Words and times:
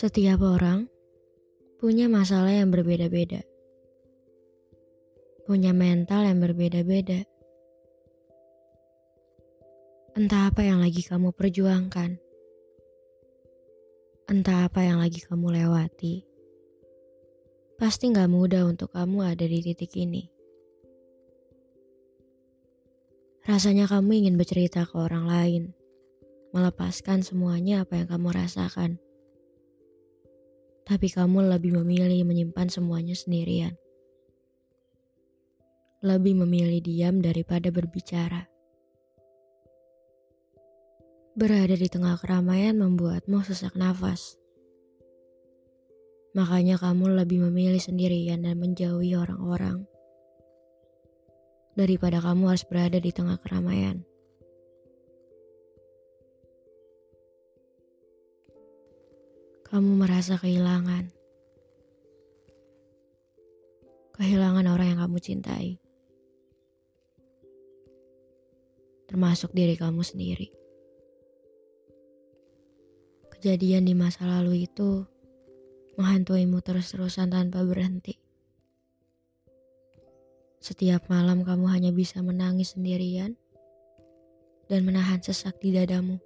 Setiap 0.00 0.40
orang 0.40 0.88
punya 1.76 2.08
masalah 2.08 2.56
yang 2.56 2.72
berbeda-beda. 2.72 3.44
Punya 5.44 5.76
mental 5.76 6.24
yang 6.24 6.40
berbeda-beda. 6.40 7.20
Entah 10.16 10.48
apa 10.48 10.64
yang 10.64 10.80
lagi 10.80 11.04
kamu 11.04 11.36
perjuangkan. 11.36 12.16
Entah 14.24 14.72
apa 14.72 14.88
yang 14.88 15.04
lagi 15.04 15.20
kamu 15.20 15.60
lewati. 15.60 16.24
Pasti 17.76 18.08
gak 18.08 18.32
mudah 18.32 18.72
untuk 18.72 18.96
kamu 18.96 19.36
ada 19.36 19.44
di 19.44 19.60
titik 19.60 19.92
ini. 20.00 20.32
Rasanya 23.44 23.84
kamu 23.84 24.24
ingin 24.24 24.40
bercerita 24.40 24.88
ke 24.88 24.96
orang 24.96 25.28
lain. 25.28 25.62
Melepaskan 26.56 27.20
semuanya 27.20 27.84
apa 27.84 28.00
yang 28.00 28.08
kamu 28.08 28.32
rasakan 28.32 28.96
tapi 30.84 31.12
kamu 31.12 31.46
lebih 31.46 31.78
memilih 31.80 32.26
menyimpan 32.26 32.68
semuanya 32.68 33.14
sendirian. 33.14 33.78
Lebih 36.00 36.44
memilih 36.44 36.80
diam 36.80 37.20
daripada 37.20 37.68
berbicara. 37.68 38.48
Berada 41.36 41.76
di 41.76 41.88
tengah 41.88 42.18
keramaian 42.18 42.74
membuatmu 42.80 43.44
sesak 43.46 43.76
nafas. 43.78 44.40
Makanya 46.34 46.78
kamu 46.78 47.22
lebih 47.22 47.48
memilih 47.50 47.78
sendirian 47.78 48.42
dan 48.42 48.58
menjauhi 48.58 49.14
orang-orang. 49.14 49.86
Daripada 51.78 52.18
kamu 52.18 52.50
harus 52.50 52.64
berada 52.66 52.98
di 52.98 53.14
tengah 53.14 53.38
keramaian. 53.38 54.09
Kamu 59.70 60.02
merasa 60.02 60.34
kehilangan. 60.34 61.14
Kehilangan 64.18 64.66
orang 64.66 64.86
yang 64.90 65.00
kamu 65.06 65.18
cintai. 65.22 65.78
Termasuk 69.06 69.54
diri 69.54 69.78
kamu 69.78 70.02
sendiri. 70.02 70.50
Kejadian 73.30 73.86
di 73.86 73.94
masa 73.94 74.26
lalu 74.26 74.66
itu 74.66 75.06
menghantuimu 75.94 76.58
terus-terusan 76.66 77.30
tanpa 77.30 77.62
berhenti. 77.62 78.18
Setiap 80.58 81.06
malam 81.06 81.46
kamu 81.46 81.70
hanya 81.70 81.94
bisa 81.94 82.18
menangis 82.26 82.74
sendirian 82.74 83.38
dan 84.66 84.82
menahan 84.82 85.22
sesak 85.22 85.62
di 85.62 85.78
dadamu. 85.78 86.18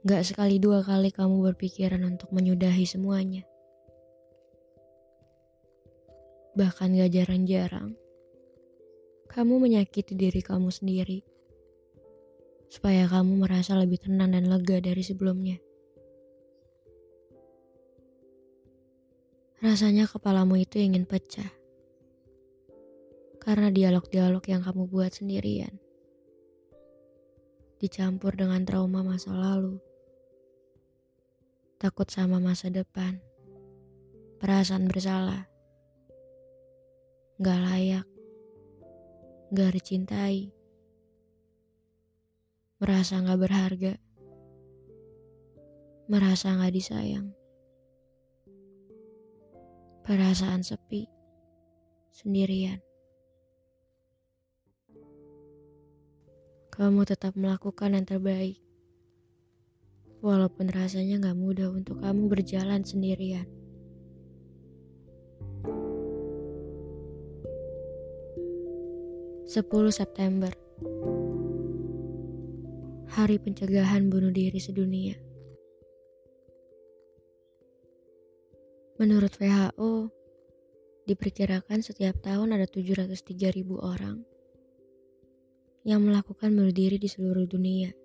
Gak 0.00 0.32
sekali 0.32 0.56
dua 0.56 0.80
kali 0.80 1.12
kamu 1.12 1.52
berpikiran 1.52 2.00
untuk 2.08 2.32
menyudahi 2.32 2.88
semuanya. 2.88 3.44
Bahkan 6.56 6.96
gak 6.96 7.12
jarang-jarang, 7.12 7.92
kamu 9.28 9.60
menyakiti 9.60 10.16
diri 10.16 10.40
kamu 10.40 10.72
sendiri. 10.72 11.20
Supaya 12.72 13.12
kamu 13.12 13.44
merasa 13.44 13.76
lebih 13.76 14.00
tenang 14.00 14.32
dan 14.32 14.48
lega 14.48 14.80
dari 14.80 15.04
sebelumnya. 15.04 15.60
Rasanya 19.60 20.08
kepalamu 20.08 20.56
itu 20.56 20.80
ingin 20.80 21.04
pecah. 21.04 21.52
Karena 23.36 23.68
dialog-dialog 23.68 24.40
yang 24.48 24.64
kamu 24.64 24.88
buat 24.88 25.12
sendirian. 25.12 25.76
Dicampur 27.76 28.32
dengan 28.32 28.64
trauma 28.64 29.04
masa 29.04 29.36
lalu 29.36 29.89
takut 31.80 32.04
sama 32.12 32.36
masa 32.36 32.68
depan, 32.68 33.16
perasaan 34.36 34.84
bersalah, 34.84 35.48
gak 37.40 37.56
layak, 37.56 38.04
gak 39.48 39.72
dicintai, 39.72 40.52
merasa 42.84 43.24
gak 43.24 43.40
berharga, 43.40 43.96
merasa 46.04 46.52
gak 46.60 46.68
disayang, 46.76 47.32
perasaan 50.04 50.60
sepi, 50.60 51.08
sendirian. 52.12 52.84
Kamu 56.68 57.08
tetap 57.08 57.40
melakukan 57.40 57.96
yang 57.96 58.04
terbaik 58.04 58.60
walaupun 60.20 60.68
rasanya 60.72 61.20
gak 61.20 61.36
mudah 61.36 61.68
untuk 61.72 62.00
kamu 62.00 62.28
berjalan 62.28 62.84
sendirian. 62.84 63.48
Sepuluh 69.50 69.90
September 69.90 70.54
Hari 73.10 73.42
pencegahan 73.42 74.06
bunuh 74.06 74.30
diri 74.30 74.62
sedunia 74.62 75.18
Menurut 79.00 79.32
WHO, 79.40 80.12
diperkirakan 81.08 81.80
setiap 81.80 82.20
tahun 82.20 82.52
ada 82.52 82.68
703 82.68 83.48
ribu 83.48 83.80
orang 83.80 84.20
yang 85.88 86.04
melakukan 86.04 86.52
bunuh 86.52 86.68
diri 86.68 87.00
di 87.00 87.08
seluruh 87.08 87.48
dunia. 87.48 87.96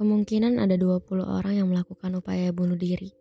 Kemungkinan 0.00 0.56
ada 0.56 0.80
20 0.80 1.04
orang 1.20 1.60
yang 1.60 1.68
melakukan 1.68 2.16
upaya 2.16 2.48
bunuh 2.56 2.80
diri. 2.80 3.12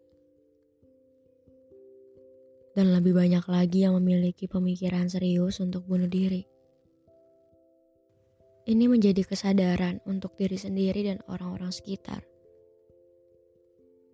Dan 2.72 2.96
lebih 2.96 3.12
banyak 3.12 3.44
lagi 3.52 3.84
yang 3.84 4.00
memiliki 4.00 4.48
pemikiran 4.48 5.12
serius 5.12 5.60
untuk 5.60 5.84
bunuh 5.84 6.08
diri. 6.08 6.48
Ini 8.64 8.88
menjadi 8.88 9.28
kesadaran 9.28 10.00
untuk 10.08 10.40
diri 10.40 10.56
sendiri 10.56 11.04
dan 11.04 11.20
orang-orang 11.28 11.76
sekitar. 11.76 12.24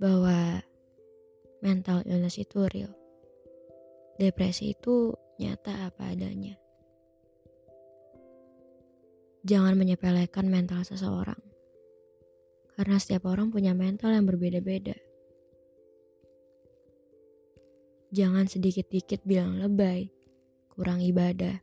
Bahwa 0.01 0.57
mental 1.61 2.01
illness 2.09 2.41
itu 2.41 2.65
real. 2.73 2.97
Depresi 4.17 4.73
itu 4.73 5.13
nyata 5.37 5.85
apa 5.85 6.17
adanya. 6.17 6.57
Jangan 9.45 9.77
menyepelekan 9.77 10.49
mental 10.49 10.81
seseorang 10.81 11.54
karena 12.75 12.99
setiap 12.99 13.31
orang 13.31 13.49
punya 13.55 13.71
mental 13.71 14.11
yang 14.11 14.27
berbeda-beda. 14.27 14.95
Jangan 18.11 18.47
sedikit-dikit 18.47 19.23
bilang 19.27 19.59
lebay, 19.59 20.11
kurang 20.71 20.99
ibadah, 21.03 21.59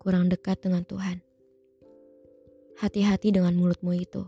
kurang 0.00 0.28
dekat 0.28 0.60
dengan 0.60 0.84
Tuhan. 0.84 1.20
Hati-hati 2.78 3.34
dengan 3.34 3.52
mulutmu 3.58 3.92
itu. 3.96 4.24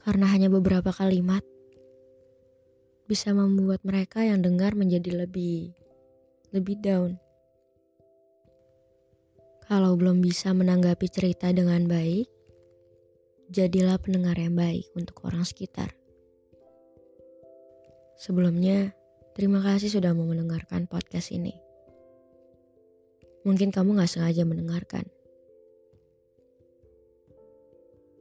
Karena 0.00 0.32
hanya 0.32 0.48
beberapa 0.48 0.90
kalimat 0.96 1.44
bisa 3.04 3.34
membuat 3.34 3.82
mereka 3.82 4.22
yang 4.24 4.40
dengar 4.40 4.72
menjadi 4.78 5.26
lebih 5.26 5.74
lebih 6.54 6.78
down. 6.80 7.18
Kalau 9.70 9.94
belum 9.94 10.18
bisa 10.18 10.50
menanggapi 10.50 11.06
cerita 11.06 11.54
dengan 11.54 11.86
baik, 11.86 12.26
jadilah 13.50 13.98
pendengar 13.98 14.38
yang 14.38 14.54
baik 14.54 14.86
untuk 14.94 15.26
orang 15.26 15.42
sekitar. 15.42 15.90
Sebelumnya, 18.14 18.94
terima 19.34 19.58
kasih 19.58 19.90
sudah 19.90 20.14
mau 20.14 20.22
mendengarkan 20.22 20.86
podcast 20.86 21.34
ini. 21.34 21.58
Mungkin 23.42 23.74
kamu 23.74 23.98
gak 23.98 24.12
sengaja 24.12 24.46
mendengarkan. 24.46 25.02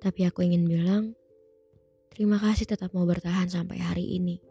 Tapi 0.01 0.25
aku 0.25 0.41
ingin 0.47 0.65
bilang, 0.65 1.13
terima 2.09 2.41
kasih 2.41 2.65
tetap 2.65 2.89
mau 2.97 3.05
bertahan 3.05 3.51
sampai 3.51 3.77
hari 3.77 4.17
ini. 4.17 4.41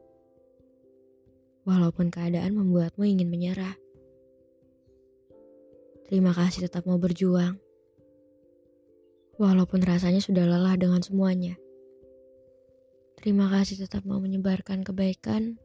Walaupun 1.66 2.12
keadaan 2.12 2.54
membuatmu 2.54 3.02
ingin 3.02 3.26
menyerah. 3.26 3.74
Terima 6.06 6.30
kasih 6.36 6.70
tetap 6.70 6.86
mau 6.86 7.00
berjuang. 7.00 7.58
Walaupun 9.38 9.86
rasanya 9.86 10.18
sudah 10.18 10.42
lelah 10.42 10.74
dengan 10.74 10.98
semuanya. 10.98 11.54
Terima 13.18 13.46
kasih 13.46 13.86
tetap 13.86 14.02
mau 14.02 14.18
menyebarkan 14.18 14.82
kebaikan, 14.82 15.58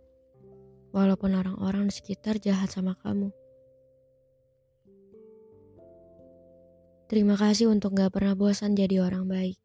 walaupun 0.94 1.34
orang-orang 1.34 1.90
di 1.90 1.94
sekitar 1.94 2.38
jahat 2.38 2.70
sama 2.70 2.94
kamu. 3.02 3.34
Terima 7.10 7.38
kasih 7.38 7.70
untuk 7.70 7.94
gak 7.94 8.14
pernah 8.14 8.34
bosan 8.34 8.74
jadi 8.74 9.06
orang 9.06 9.30
baik. 9.30 9.58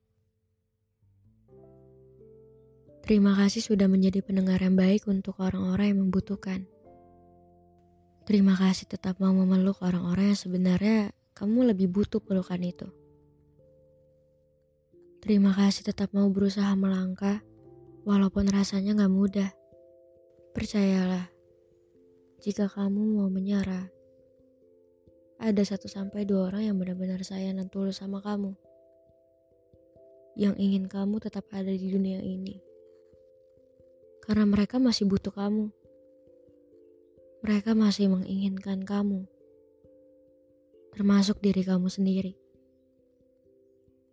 Terima 3.09 3.33
kasih 3.33 3.65
sudah 3.65 3.89
menjadi 3.89 4.21
pendengar 4.21 4.61
yang 4.61 4.77
baik 4.77 5.09
untuk 5.09 5.41
orang-orang 5.41 5.97
yang 5.97 6.01
membutuhkan. 6.05 6.69
Terima 8.29 8.53
kasih 8.53 8.85
tetap 8.85 9.17
mau 9.17 9.33
memeluk 9.33 9.81
orang-orang 9.81 10.37
yang 10.37 10.41
sebenarnya 10.41 10.99
kamu 11.33 11.73
lebih 11.73 11.89
butuh 11.89 12.21
pelukan 12.21 12.61
itu. 12.61 12.85
Terima 15.19 15.51
kasih 15.51 15.83
tetap 15.83 16.15
mau 16.15 16.31
berusaha 16.31 16.71
melangkah, 16.79 17.43
walaupun 18.07 18.47
rasanya 18.47 18.95
gak 18.95 19.11
mudah. 19.11 19.51
Percayalah, 20.55 21.27
jika 22.39 22.71
kamu 22.71 23.19
mau 23.19 23.27
menyerah, 23.27 23.91
ada 25.43 25.63
satu 25.63 25.91
sampai 25.91 26.23
dua 26.23 26.51
orang 26.51 26.71
yang 26.71 26.77
benar-benar 26.79 27.23
sayang 27.27 27.59
dan 27.59 27.67
tulus 27.67 27.99
sama 27.99 28.23
kamu. 28.23 28.55
Yang 30.39 30.55
ingin 30.63 30.85
kamu 30.87 31.19
tetap 31.19 31.51
ada 31.51 31.71
di 31.71 31.91
dunia 31.91 32.23
ini. 32.23 32.63
Karena 34.23 34.47
mereka 34.47 34.79
masih 34.79 35.11
butuh 35.11 35.35
kamu. 35.35 35.71
Mereka 37.43 37.75
masih 37.75 38.07
menginginkan 38.07 38.87
kamu. 38.87 39.27
Termasuk 40.95 41.43
diri 41.43 41.67
kamu 41.67 41.91
sendiri. 41.91 42.39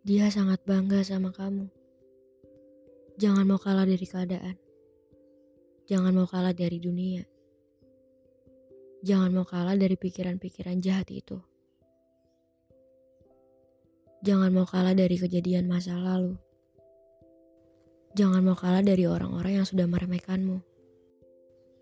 Dia 0.05 0.29
sangat 0.29 0.61
bangga 0.69 1.01
sama 1.01 1.33
kamu. 1.33 1.65
Jangan 3.17 3.41
mau 3.41 3.57
kalah 3.57 3.89
dari 3.89 4.05
keadaan. 4.05 4.53
Jangan 5.89 6.13
mau 6.13 6.29
kalah 6.29 6.53
dari 6.53 6.77
dunia. 6.77 7.25
Jangan 9.01 9.33
mau 9.33 9.49
kalah 9.49 9.73
dari 9.73 9.97
pikiran-pikiran 9.97 10.77
jahat 10.77 11.09
itu. 11.09 11.41
Jangan 14.21 14.53
mau 14.53 14.69
kalah 14.69 14.93
dari 14.93 15.17
kejadian 15.17 15.65
masa 15.65 15.97
lalu. 15.97 16.37
Jangan 18.13 18.45
mau 18.45 18.53
kalah 18.53 18.85
dari 18.85 19.09
orang-orang 19.09 19.57
yang 19.57 19.65
sudah 19.65 19.89
meremehkanmu. 19.89 20.61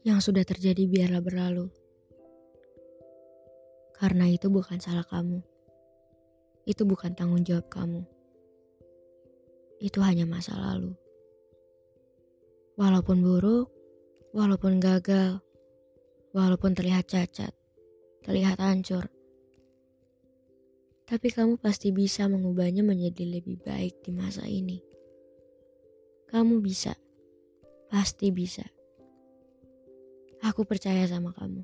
Yang 0.07 0.31
sudah 0.31 0.47
terjadi 0.47 0.87
biarlah 0.87 1.19
berlalu. 1.19 1.67
Karena 3.99 4.31
itu 4.31 4.47
bukan 4.47 4.79
salah 4.79 5.03
kamu. 5.03 5.43
Itu 6.63 6.87
bukan 6.87 7.11
tanggung 7.11 7.43
jawab 7.43 7.67
kamu. 7.67 8.12
Itu 9.83 9.99
hanya 9.99 10.23
masa 10.23 10.55
lalu. 10.55 10.95
Walaupun 12.79 13.19
buruk, 13.19 13.67
walaupun 14.31 14.79
gagal, 14.79 15.43
walaupun 16.31 16.71
terlihat 16.71 17.11
cacat, 17.11 17.51
terlihat 18.23 18.63
hancur, 18.63 19.11
tapi 21.03 21.29
kamu 21.29 21.59
pasti 21.59 21.91
bisa 21.91 22.31
mengubahnya 22.31 22.79
menjadi 22.79 23.27
lebih 23.27 23.59
baik 23.59 23.99
di 24.07 24.15
masa 24.15 24.47
ini. 24.47 24.79
Kamu 26.31 26.63
bisa. 26.63 26.95
Pasti 27.91 28.33
bisa. 28.33 28.65
Aku 30.41 30.65
percaya 30.65 31.05
sama 31.05 31.35
kamu. 31.35 31.61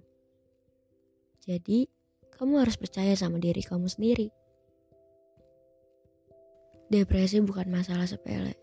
Jadi, 1.42 1.90
kamu 2.36 2.62
harus 2.62 2.78
percaya 2.78 3.18
sama 3.18 3.42
diri 3.42 3.66
kamu 3.66 3.90
sendiri. 3.90 4.30
Depresi 6.90 7.38
bukan 7.38 7.70
masalah 7.70 8.10
sepele. 8.10 8.58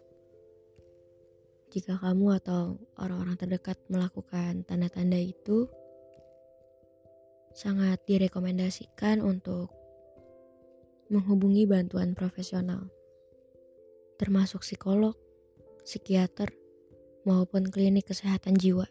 Jika 1.70 1.94
kamu 2.02 2.42
atau 2.42 2.74
orang-orang 2.98 3.38
terdekat 3.38 3.78
melakukan 3.86 4.66
tanda-tanda 4.66 5.14
itu, 5.14 5.70
sangat 7.54 8.02
direkomendasikan 8.02 9.22
untuk 9.22 9.70
menghubungi 11.06 11.70
bantuan 11.70 12.18
profesional, 12.18 12.90
termasuk 14.18 14.66
psikolog 14.66 15.14
psikiater, 15.86 16.50
maupun 17.22 17.70
klinik 17.70 18.10
kesehatan 18.10 18.58
jiwa. 18.58 18.90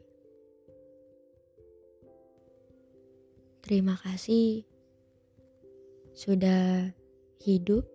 Terima 3.59 3.99
kasih 3.99 4.63
sudah 6.15 6.95
hidup 7.43 7.94